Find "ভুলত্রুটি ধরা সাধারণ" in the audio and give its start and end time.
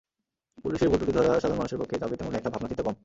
0.89-1.57